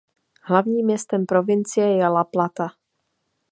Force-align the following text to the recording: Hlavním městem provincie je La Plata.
Hlavním 0.43 0.85
městem 0.85 1.25
provincie 1.25 1.97
je 1.97 2.07
La 2.09 2.23
Plata. 2.23 2.67